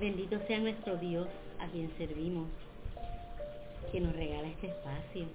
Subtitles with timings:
[0.00, 2.48] Bendito sea nuestro Dios a quien servimos,
[3.92, 5.26] que nos regala este espacio,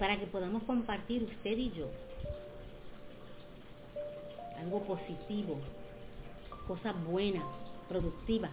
[0.00, 1.86] para que podamos compartir usted y yo
[4.58, 5.58] algo positivo,
[6.66, 7.44] cosas buenas,
[7.88, 8.50] productivas,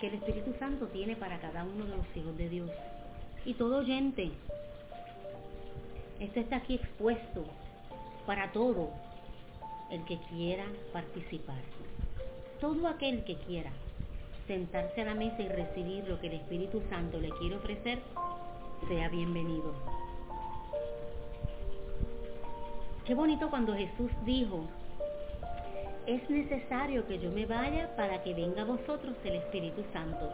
[0.00, 2.70] que el Espíritu Santo tiene para cada uno de los hijos de Dios.
[3.44, 4.30] Y todo oyente,
[6.20, 7.44] esto está aquí expuesto
[8.24, 8.90] para todo
[9.90, 11.58] el que quiera participar.
[12.60, 13.70] Todo aquel que quiera
[14.48, 18.00] sentarse a la mesa y recibir lo que el Espíritu Santo le quiere ofrecer,
[18.88, 19.74] sea bienvenido.
[23.06, 24.64] Qué bonito cuando Jesús dijo,
[26.06, 30.28] es necesario que yo me vaya para que venga a vosotros el Espíritu Santo.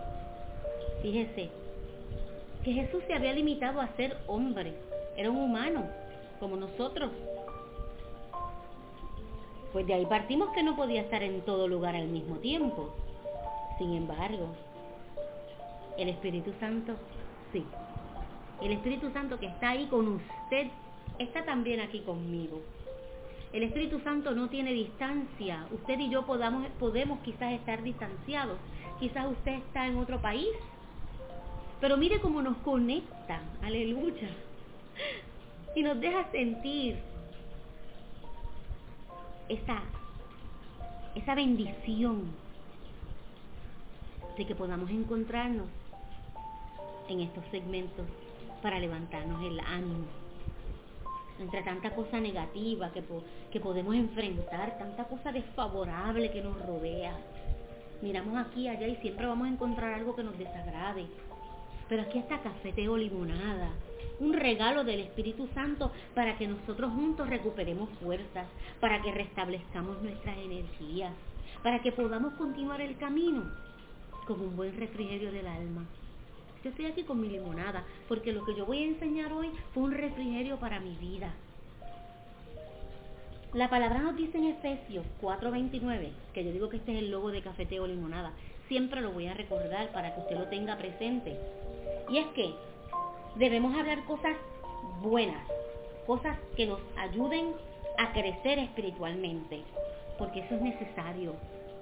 [1.02, 1.51] Fíjese
[2.65, 4.73] que Jesús se había limitado a ser hombre,
[5.16, 5.84] era un humano,
[6.41, 7.10] como nosotros.
[9.74, 12.94] Pues de ahí partimos que no podía estar en todo lugar al mismo tiempo.
[13.76, 14.54] Sin embargo,
[15.98, 16.94] el Espíritu Santo,
[17.52, 17.64] sí.
[18.62, 20.68] El Espíritu Santo que está ahí con usted,
[21.18, 22.62] está también aquí conmigo.
[23.52, 25.66] El Espíritu Santo no tiene distancia.
[25.72, 28.58] Usted y yo podamos, podemos quizás estar distanciados.
[29.00, 30.54] Quizás usted está en otro país.
[31.80, 33.42] Pero mire cómo nos conecta.
[33.60, 34.28] Aleluya.
[35.74, 36.96] Y nos deja sentir
[39.48, 42.24] esa, bendición
[44.36, 45.66] de que podamos encontrarnos
[47.09, 48.06] en estos segmentos
[48.62, 50.06] para levantarnos el ánimo
[51.40, 53.02] entre tanta cosa negativa que,
[53.51, 57.16] que podemos enfrentar, tanta cosa desfavorable que nos rodea.
[58.02, 61.06] Miramos aquí allá y siempre vamos a encontrar algo que nos desagrade.
[61.88, 63.70] Pero aquí está cafeteo limonada,
[64.21, 68.47] un regalo del Espíritu Santo para que nosotros juntos recuperemos fuerzas,
[68.81, 71.12] para que restablezcamos nuestras energías,
[71.62, 73.44] para que podamos continuar el camino
[74.26, 75.84] con un buen refrigerio del alma.
[76.62, 79.82] Yo estoy aquí con mi limonada, porque lo que yo voy a enseñar hoy fue
[79.82, 81.34] un refrigerio para mi vida.
[83.53, 87.31] La palabra nos dice en Efesios 4:29, que yo digo que este es el logo
[87.31, 88.32] de cafeteo limonada.
[88.66, 91.38] Siempre lo voy a recordar para que usted lo tenga presente.
[92.10, 92.54] Y es que
[93.36, 94.36] debemos hablar cosas
[95.02, 95.46] buenas,
[96.06, 97.52] cosas que nos ayuden
[97.98, 99.62] a crecer espiritualmente,
[100.18, 101.34] porque eso es necesario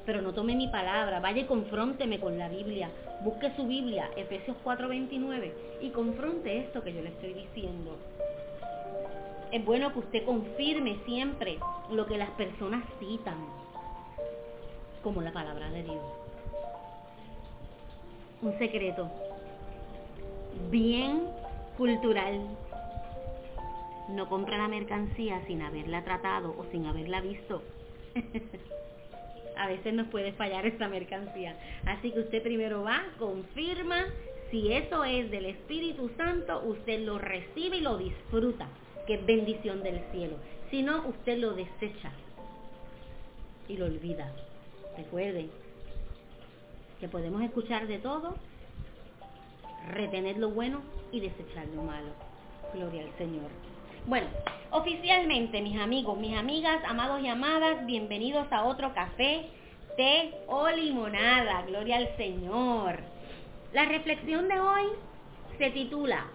[0.04, 2.90] pero no tome mi palabra, vaya y confrónteme con la Biblia,
[3.22, 7.96] busque su Biblia, Efesios 4:29, y confronte esto que yo le estoy diciendo.
[9.52, 11.58] Es bueno que usted confirme siempre
[11.90, 13.36] lo que las personas citan,
[15.02, 16.02] como la palabra de Dios.
[18.40, 19.08] Un secreto
[20.70, 21.28] bien
[21.82, 22.40] cultural.
[24.08, 27.60] No compra la mercancía sin haberla tratado o sin haberla visto.
[29.56, 31.56] a veces nos puede fallar esta mercancía.
[31.84, 34.06] Así que usted primero va, confirma,
[34.52, 38.68] si eso es del Espíritu Santo, usted lo recibe y lo disfruta,
[39.08, 40.36] que bendición del cielo.
[40.70, 42.12] Si no, usted lo desecha
[43.66, 44.30] y lo olvida.
[44.96, 45.48] Recuerde
[47.00, 48.36] que podemos escuchar de todo,
[49.88, 52.08] retener lo bueno y desechar lo malo.
[52.74, 53.50] Gloria al Señor.
[54.06, 54.26] Bueno,
[54.70, 59.46] oficialmente, mis amigos, mis amigas, amados y amadas, bienvenidos a otro café,
[59.96, 61.62] té o limonada.
[61.62, 62.98] Gloria al Señor.
[63.72, 64.84] La reflexión de hoy
[65.58, 66.26] se titula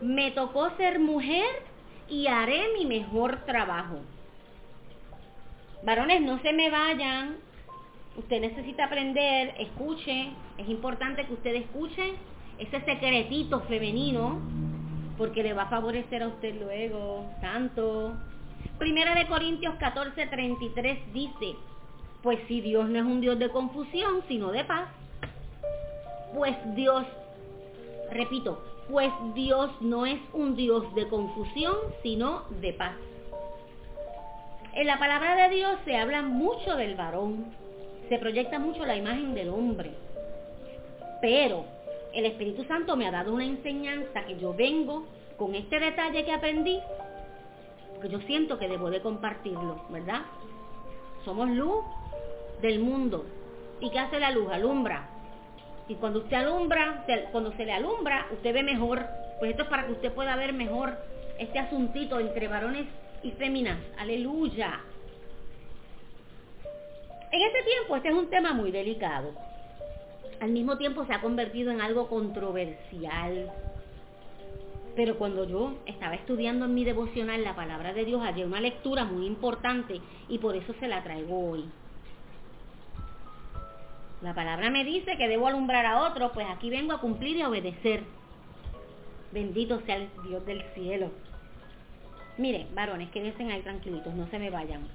[0.00, 1.46] Me tocó ser mujer
[2.08, 3.96] y haré mi mejor trabajo.
[5.82, 7.36] Varones, no se me vayan.
[8.16, 10.30] Usted necesita aprender, escuche.
[10.58, 12.14] Es importante que usted escuche
[12.58, 14.40] ese secretito femenino
[15.18, 18.14] porque le va a favorecer a usted luego, tanto.
[18.78, 21.54] Primera de Corintios 14, 33 dice,
[22.22, 24.88] pues si Dios no es un Dios de confusión, sino de paz,
[26.34, 27.06] pues Dios,
[28.10, 32.94] repito, pues Dios no es un Dios de confusión, sino de paz.
[34.74, 37.46] En la palabra de Dios se habla mucho del varón,
[38.10, 39.92] se proyecta mucho la imagen del hombre,
[41.22, 41.75] pero
[42.16, 46.32] el Espíritu Santo me ha dado una enseñanza que yo vengo con este detalle que
[46.32, 46.80] aprendí,
[47.92, 50.22] porque yo siento que debo de compartirlo, ¿verdad?
[51.26, 51.84] Somos luz
[52.62, 53.26] del mundo.
[53.80, 54.50] ¿Y qué hace la luz?
[54.50, 55.10] Alumbra.
[55.88, 59.04] Y cuando usted alumbra, cuando se le alumbra, usted ve mejor.
[59.38, 60.96] Pues esto es para que usted pueda ver mejor
[61.38, 62.86] este asuntito entre varones
[63.22, 63.78] y féminas.
[63.98, 64.80] Aleluya.
[67.30, 69.45] En este tiempo este es un tema muy delicado
[70.40, 73.50] al mismo tiempo se ha convertido en algo controversial.
[74.94, 79.04] Pero cuando yo estaba estudiando en mi devocional la palabra de Dios, había una lectura
[79.04, 81.64] muy importante y por eso se la traigo hoy.
[84.22, 87.42] La palabra me dice que debo alumbrar a otros, pues aquí vengo a cumplir y
[87.42, 88.02] a obedecer.
[89.32, 91.10] Bendito sea el Dios del cielo.
[92.38, 94.88] Mire, varones, quédense ahí tranquilitos, no se me vayan.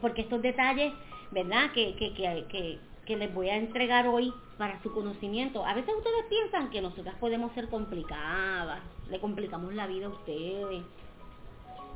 [0.00, 0.92] Porque estos detalles,
[1.30, 1.70] ¿verdad?
[1.72, 2.78] Que, que, que, que,
[3.16, 5.64] les voy a entregar hoy para su conocimiento.
[5.64, 10.82] A veces ustedes piensan que nosotras podemos ser complicadas, le complicamos la vida a ustedes.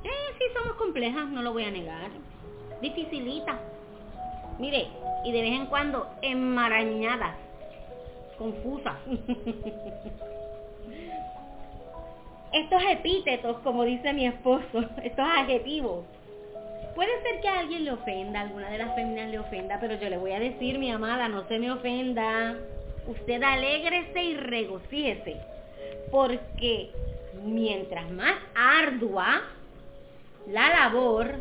[0.05, 2.11] Eh, sí, somos complejas, no lo voy a negar.
[2.81, 3.59] Dificilita.
[4.59, 4.89] Mire,
[5.25, 7.37] y de vez en cuando enmarañadas,
[8.39, 8.97] confusas.
[12.53, 16.05] estos epítetos, como dice mi esposo, estos adjetivos,
[16.95, 20.09] puede ser que a alguien le ofenda, alguna de las féminas le ofenda, pero yo
[20.09, 22.57] le voy a decir, mi amada, no se me ofenda.
[23.07, 25.37] Usted alégrese y regocíjese,
[26.11, 26.91] porque
[27.45, 29.43] mientras más ardua
[30.49, 31.35] la labor,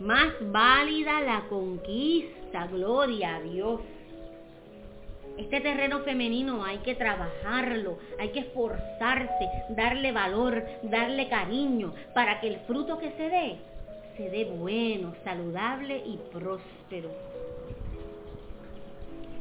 [0.00, 3.80] más válida la conquista, gloria a Dios.
[5.36, 12.48] Este terreno femenino hay que trabajarlo, hay que esforzarse, darle valor, darle cariño, para que
[12.48, 13.56] el fruto que se dé,
[14.16, 17.10] se dé bueno, saludable y próspero.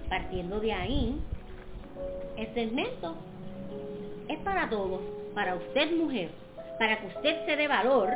[0.10, 1.20] Partiendo de ahí,
[2.38, 3.16] el segmento
[4.28, 5.02] es para todos,
[5.34, 6.30] para usted mujer,
[6.80, 8.10] para que usted se dé valor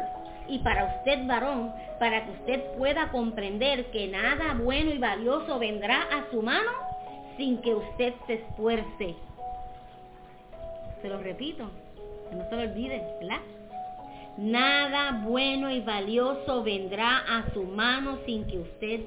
[0.47, 6.03] y para usted varón, para que usted pueda comprender que nada bueno y valioso vendrá
[6.03, 6.71] a su mano
[7.35, 9.15] sin que usted se esfuerce.
[11.01, 11.69] Se lo repito,
[12.29, 13.41] que no se lo olvide, ¿verdad?
[14.37, 19.01] Nada bueno y valioso vendrá a su mano sin que usted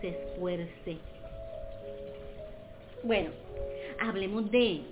[0.00, 0.98] se esfuerce.
[3.02, 3.30] Bueno,
[4.00, 4.82] hablemos de,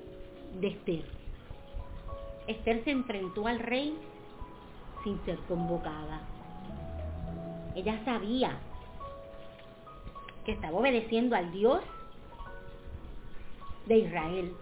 [0.61, 1.05] de Esther.
[2.49, 3.95] Esther se enfrentó al rey
[5.05, 6.23] sin ser convocada.
[7.77, 8.59] Ella sabía
[10.45, 11.83] que estaba obedeciendo al Dios
[13.87, 14.53] de Israel.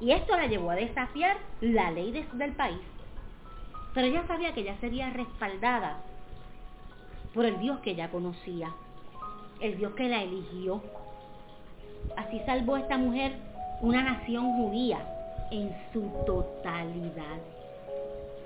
[0.00, 2.80] Y esto la llevó a desafiar la ley del país.
[3.94, 5.98] Pero ella sabía que ella sería respaldada
[7.34, 8.72] por el Dios que ella conocía,
[9.60, 10.82] el Dios que la eligió.
[12.16, 13.34] Así salvó esta mujer
[13.82, 14.98] una nación judía
[15.50, 17.38] en su totalidad.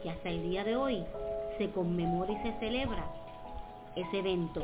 [0.04, 1.04] Y hasta el día de hoy
[1.58, 3.04] se conmemora y se celebra
[3.94, 4.62] ese evento.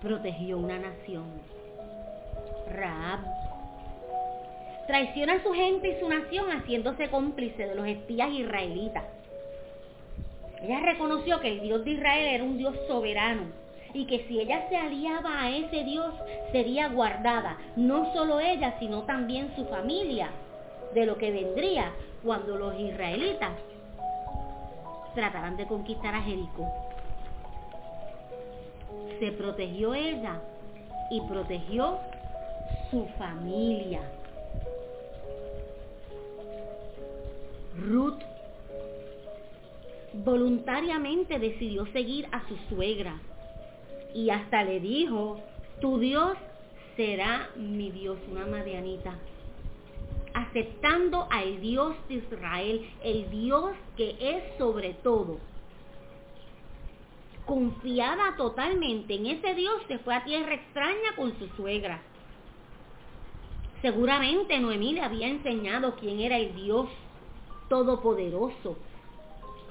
[0.00, 1.24] Protegió una nación
[2.70, 3.43] Raab.
[4.86, 9.04] Traiciona a su gente y su nación haciéndose cómplice de los espías israelitas.
[10.62, 13.44] Ella reconoció que el Dios de Israel era un Dios soberano
[13.94, 16.12] y que si ella se aliaba a ese Dios
[16.52, 20.30] sería guardada, no solo ella, sino también su familia,
[20.94, 21.92] de lo que vendría
[22.22, 23.52] cuando los israelitas
[25.14, 26.66] trataran de conquistar a Jericó.
[29.20, 30.40] Se protegió ella
[31.10, 31.98] y protegió
[32.90, 34.00] su familia.
[37.78, 38.20] Ruth
[40.12, 43.20] voluntariamente decidió seguir a su suegra
[44.14, 45.40] y hasta le dijo,
[45.80, 46.36] tu Dios
[46.96, 49.18] será mi Dios, una madianita,
[50.34, 55.40] aceptando al Dios de Israel, el Dios que es sobre todo.
[57.44, 62.00] Confiada totalmente en ese Dios, se fue a tierra extraña con su suegra.
[63.82, 66.88] Seguramente Noemí le había enseñado quién era el Dios
[67.74, 68.76] todopoderoso,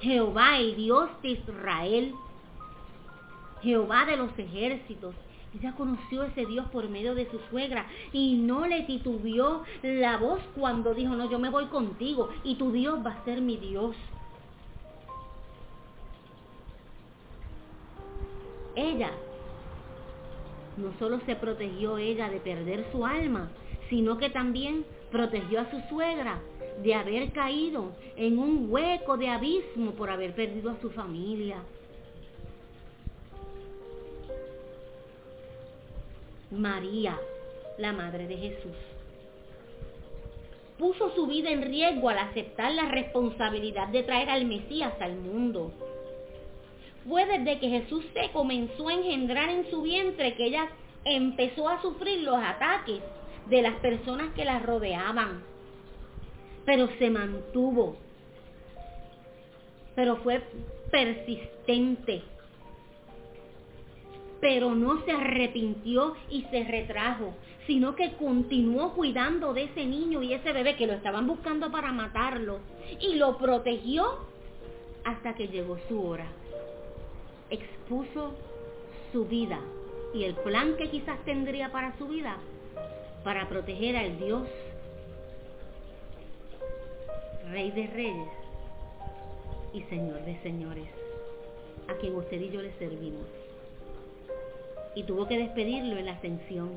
[0.00, 2.14] Jehová, el Dios de Israel,
[3.62, 5.14] Jehová de los ejércitos.
[5.58, 10.40] Ella conoció ese Dios por medio de su suegra y no le titubió la voz
[10.54, 13.96] cuando dijo, no, yo me voy contigo y tu Dios va a ser mi Dios.
[18.76, 19.12] Ella
[20.76, 23.48] no solo se protegió ella de perder su alma,
[23.88, 26.42] sino que también protegió a su suegra
[26.82, 31.62] de haber caído en un hueco de abismo por haber perdido a su familia.
[36.50, 37.18] María,
[37.78, 38.76] la madre de Jesús,
[40.78, 45.72] puso su vida en riesgo al aceptar la responsabilidad de traer al Mesías al mundo.
[47.08, 50.68] Fue desde que Jesús se comenzó a engendrar en su vientre que ella
[51.04, 53.00] empezó a sufrir los ataques
[53.46, 55.53] de las personas que la rodeaban.
[56.64, 57.96] Pero se mantuvo.
[59.94, 60.42] Pero fue
[60.90, 62.22] persistente.
[64.40, 67.34] Pero no se arrepintió y se retrajo,
[67.66, 71.92] sino que continuó cuidando de ese niño y ese bebé que lo estaban buscando para
[71.92, 72.58] matarlo.
[73.00, 74.04] Y lo protegió
[75.04, 76.26] hasta que llegó su hora.
[77.50, 78.34] Expuso
[79.12, 79.60] su vida
[80.12, 82.38] y el plan que quizás tendría para su vida
[83.24, 84.46] para proteger al Dios,
[87.54, 88.28] Rey de Reyes
[89.72, 90.88] y Señor de Señores,
[91.86, 93.28] a quien usted y yo le servimos.
[94.96, 96.72] Y tuvo que despedirlo en la ascensión,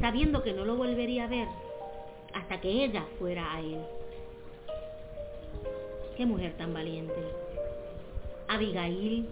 [0.00, 1.46] sabiendo que no lo volvería a ver
[2.34, 3.78] hasta que ella fuera a él.
[6.16, 7.14] Qué mujer tan valiente.
[8.48, 9.28] Abigail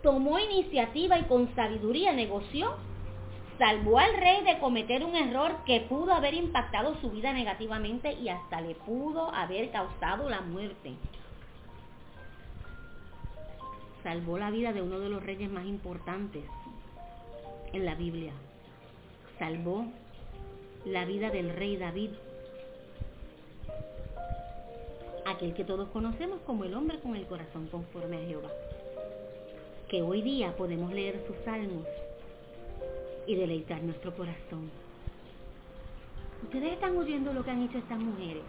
[0.00, 2.76] tomó iniciativa y con sabiduría negoció,
[3.58, 8.28] salvó al rey de cometer un error que pudo haber impactado su vida negativamente y
[8.28, 10.94] hasta le pudo haber causado la muerte.
[14.02, 16.44] Salvó la vida de uno de los reyes más importantes
[17.72, 18.32] en la Biblia.
[19.38, 19.86] Salvó
[20.84, 22.10] la vida del rey David,
[25.26, 28.50] aquel que todos conocemos como el hombre con el corazón conforme a Jehová
[29.88, 31.86] que hoy día podemos leer sus salmos
[33.26, 34.70] y deleitar nuestro corazón.
[36.42, 38.42] Ustedes están oyendo lo que han hecho estas mujeres.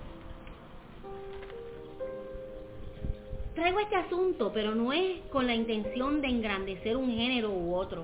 [3.56, 8.04] Traigo este asunto, pero no es con la intención de engrandecer un género u otro.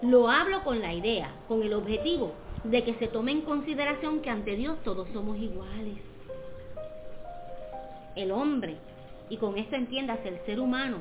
[0.00, 2.32] Lo hablo con la idea, con el objetivo
[2.64, 5.98] de que se tome en consideración que ante Dios todos somos iguales.
[8.16, 8.76] El hombre,
[9.28, 10.98] y con esto entiendas el ser humano,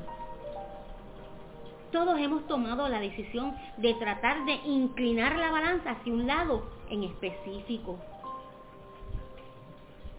[1.91, 7.03] todos hemos tomado la decisión de tratar de inclinar la balanza hacia un lado en
[7.03, 7.99] específico.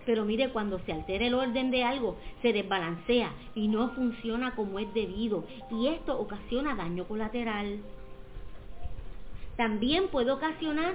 [0.05, 4.79] Pero mire, cuando se altera el orden de algo, se desbalancea y no funciona como
[4.79, 5.45] es debido.
[5.71, 7.79] Y esto ocasiona daño colateral.
[9.57, 10.95] También puede ocasionar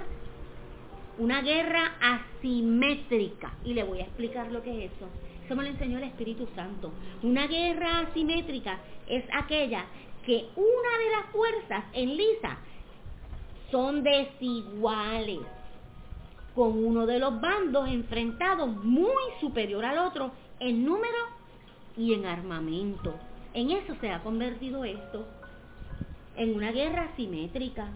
[1.18, 3.54] una guerra asimétrica.
[3.64, 5.06] Y le voy a explicar lo que es eso.
[5.44, 6.92] Eso me lo enseñó el Espíritu Santo.
[7.22, 9.86] Una guerra asimétrica es aquella
[10.28, 12.58] que una de las fuerzas en lisa
[13.70, 15.38] son desiguales,
[16.54, 21.16] con uno de los bandos enfrentados muy superior al otro en número
[21.96, 23.14] y en armamento.
[23.54, 25.24] En eso se ha convertido esto,
[26.36, 27.88] en una guerra simétrica.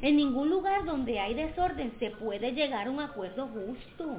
[0.00, 4.16] En ningún lugar donde hay desorden se puede llegar a un acuerdo justo.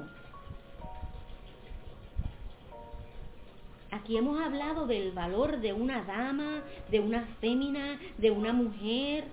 [3.92, 9.24] Aquí hemos hablado del valor de una dama, de una fémina, de una mujer.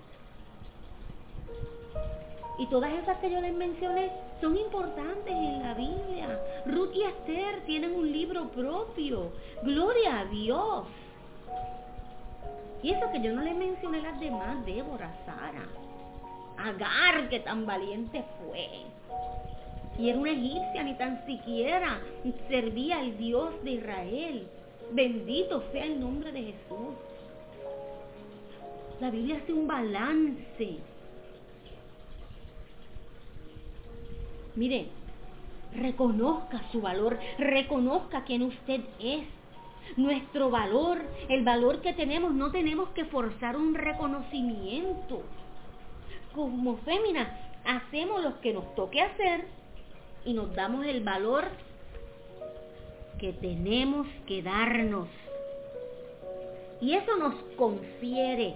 [2.57, 4.11] Y todas esas que yo les mencioné
[4.41, 6.39] son importantes en la Biblia.
[6.65, 9.31] Ruth y Esther tienen un libro propio.
[9.63, 10.83] Gloria a Dios.
[12.83, 15.67] Y eso que yo no les mencioné las demás, Débora, Sara,
[16.57, 18.67] Agar, que tan valiente fue.
[19.99, 21.99] Y era una egipcia, ni tan siquiera
[22.47, 24.47] servía al Dios de Israel.
[24.93, 26.95] Bendito sea el nombre de Jesús.
[29.01, 30.77] La Biblia hace un balance.
[34.55, 34.87] Mire,
[35.75, 39.25] reconozca su valor, reconozca quién usted es.
[39.97, 45.23] Nuestro valor, el valor que tenemos, no tenemos que forzar un reconocimiento.
[46.33, 47.27] Como féminas,
[47.65, 49.58] hacemos lo que nos toque hacer
[50.25, 51.45] y nos damos el valor
[53.19, 55.07] que tenemos que darnos.
[56.81, 58.55] Y eso nos confiere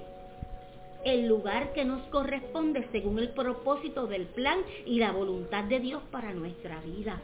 [1.04, 6.02] el lugar que nos corresponde según el propósito del plan y la voluntad de Dios
[6.12, 7.22] para nuestra vida.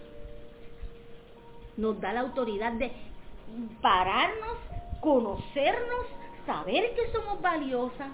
[1.77, 2.91] Nos da la autoridad de
[3.81, 4.57] pararnos,
[4.99, 6.05] conocernos,
[6.45, 8.09] saber que somos valiosas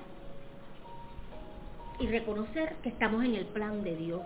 [2.00, 4.22] y reconocer que estamos en el plan de Dios.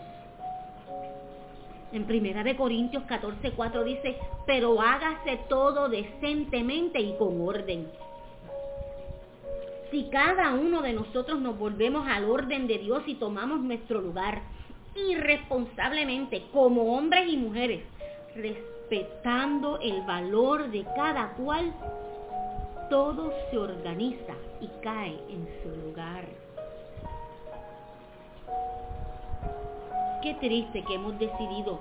[1.92, 7.88] En Primera de Corintios 14, 4 dice, pero hágase todo decentemente y con orden.
[9.90, 14.44] Si cada uno de nosotros nos volvemos al orden de Dios y tomamos nuestro lugar
[14.96, 17.82] irresponsablemente como hombres y mujeres,
[18.36, 21.74] respetando el valor de cada cual,
[22.92, 26.26] todo se organiza y cae en su lugar.
[30.30, 31.80] Qué triste que hemos decidido,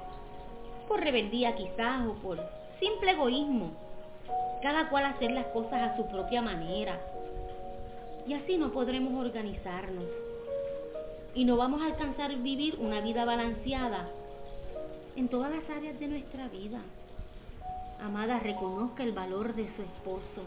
[0.89, 2.41] por rebeldía quizás o por
[2.81, 3.73] simple egoísmo,
[4.63, 6.99] cada cual hacer las cosas a su propia manera.
[8.27, 10.07] Y así no podremos organizarnos.
[11.35, 14.09] Y no vamos a alcanzar vivir una vida balanceada
[15.15, 16.81] en todas las áreas de nuestra vida.
[18.03, 20.43] Amada, reconozca el valor de su esposo.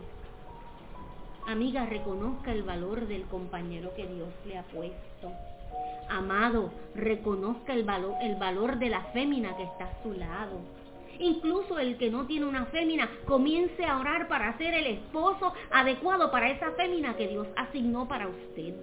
[1.46, 5.32] Amiga, reconozca el valor del compañero que Dios le ha puesto.
[6.10, 10.60] Amado, reconozca el valor, el valor de la fémina que está a su lado.
[11.20, 16.32] Incluso el que no tiene una fémina, comience a orar para ser el esposo adecuado
[16.32, 18.74] para esa fémina que Dios asignó para usted.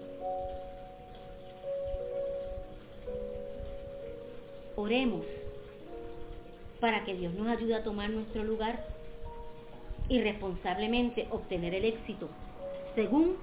[4.77, 5.27] Oremos
[6.81, 8.85] para que Dios nos ayude a tomar nuestro lugar
[10.09, 12.29] y responsablemente obtener el éxito
[12.95, 13.37] según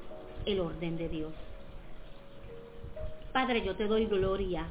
[0.46, 1.34] el orden de Dios.
[3.36, 4.66] Padre, yo te doy gloria,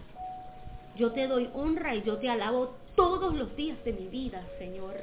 [0.97, 4.95] yo te doy honra y yo te alabo todos los días de mi vida, Señor.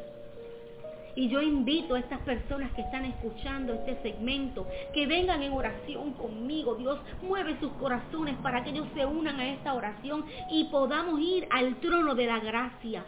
[1.13, 4.65] Y yo invito a estas personas que están escuchando este segmento
[4.95, 6.73] que vengan en oración conmigo.
[6.73, 11.47] Dios mueve sus corazones para que ellos se unan a esta oración y podamos ir
[11.51, 13.05] al trono de la gracia.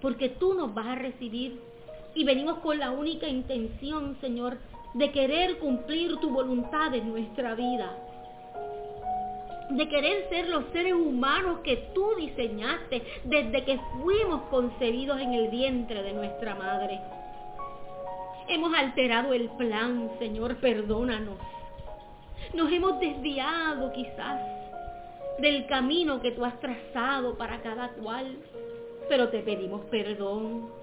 [0.00, 1.60] Porque tú nos vas a recibir
[2.14, 4.58] y venimos con la única intención, Señor,
[4.94, 7.98] de querer cumplir tu voluntad en nuestra vida.
[9.72, 15.48] De querer ser los seres humanos que tú diseñaste desde que fuimos concebidos en el
[15.48, 17.00] vientre de nuestra madre.
[18.48, 21.36] Hemos alterado el plan, Señor, perdónanos.
[22.54, 24.40] Nos hemos desviado quizás
[25.38, 28.36] del camino que tú has trazado para cada cual,
[29.08, 30.81] pero te pedimos perdón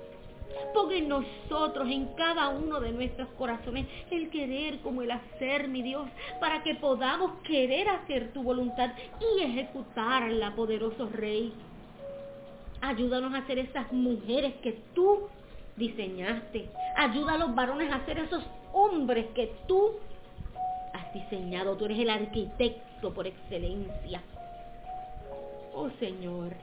[0.73, 5.81] Ponga en nosotros, en cada uno de nuestros corazones, el querer como el hacer, mi
[5.81, 6.07] Dios,
[6.39, 11.53] para que podamos querer hacer tu voluntad y ejecutarla, poderoso Rey.
[12.81, 15.27] Ayúdanos a ser esas mujeres que tú
[15.75, 16.69] diseñaste.
[16.95, 19.93] Ayuda a los varones a ser esos hombres que tú
[20.93, 21.75] has diseñado.
[21.75, 24.21] Tú eres el arquitecto por excelencia.
[25.73, 26.53] Oh Señor.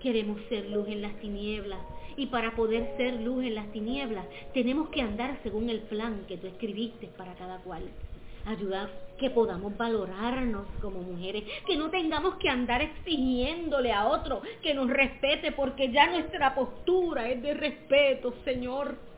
[0.00, 1.80] Queremos ser luz en las tinieblas
[2.16, 6.38] y para poder ser luz en las tinieblas tenemos que andar según el plan que
[6.38, 7.82] tú escribiste para cada cual.
[8.46, 14.72] Ayudar que podamos valorarnos como mujeres, que no tengamos que andar exigiéndole a otro que
[14.72, 19.09] nos respete porque ya nuestra postura es de respeto, Señor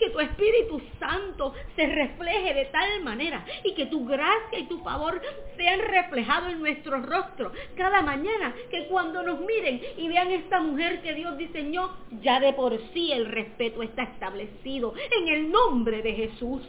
[0.00, 4.78] que tu Espíritu Santo se refleje de tal manera y que tu gracia y tu
[4.82, 5.20] favor
[5.56, 11.02] sean reflejados en nuestro rostro cada mañana, que cuando nos miren y vean esta mujer
[11.02, 11.90] que Dios diseñó,
[12.22, 16.62] ya de por sí el respeto está establecido en el nombre de Jesús.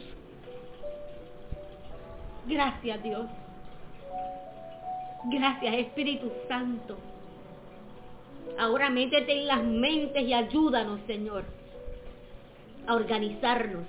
[2.46, 3.26] Gracias Dios.
[5.24, 6.98] Gracias Espíritu Santo.
[8.58, 11.61] Ahora métete en las mentes y ayúdanos, Señor
[12.86, 13.84] a organizarnos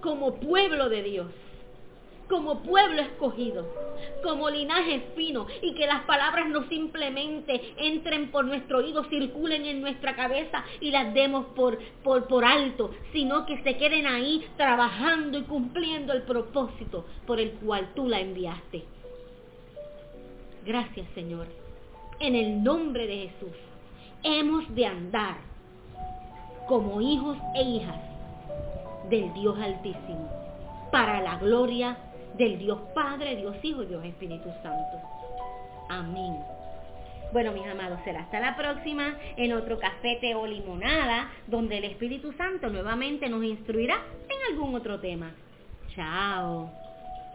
[0.00, 1.30] como pueblo de Dios,
[2.28, 3.66] como pueblo escogido,
[4.22, 9.80] como linaje fino y que las palabras no simplemente entren por nuestro oído, circulen en
[9.80, 15.38] nuestra cabeza y las demos por, por, por alto, sino que se queden ahí trabajando
[15.38, 18.84] y cumpliendo el propósito por el cual tú la enviaste.
[20.64, 21.48] Gracias Señor.
[22.20, 23.56] En el nombre de Jesús
[24.22, 25.38] hemos de andar
[26.68, 28.09] como hijos e hijas
[29.10, 30.30] del Dios Altísimo,
[30.90, 31.96] para la gloria
[32.38, 34.98] del Dios Padre, Dios Hijo y Dios Espíritu Santo.
[35.88, 36.38] Amén.
[37.32, 42.32] Bueno, mis amados, será hasta la próxima en otro cafete o limonada, donde el Espíritu
[42.32, 45.32] Santo nuevamente nos instruirá en algún otro tema.
[45.94, 46.70] Chao.